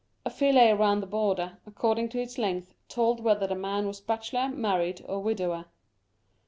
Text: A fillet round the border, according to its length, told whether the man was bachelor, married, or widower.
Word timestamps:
A 0.25 0.31
fillet 0.31 0.73
round 0.73 1.03
the 1.03 1.05
border, 1.05 1.59
according 1.67 2.09
to 2.09 2.19
its 2.19 2.39
length, 2.39 2.73
told 2.87 3.19
whether 3.19 3.45
the 3.45 3.53
man 3.53 3.85
was 3.85 4.01
bachelor, 4.01 4.49
married, 4.49 5.05
or 5.07 5.19
widower. 5.19 5.65